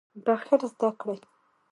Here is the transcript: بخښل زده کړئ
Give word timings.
بخښل 0.25 0.51
زده 0.71 0.89
کړئ 1.01 1.17